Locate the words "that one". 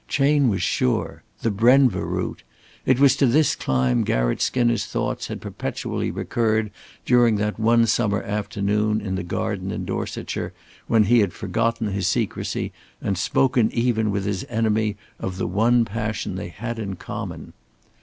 7.35-7.85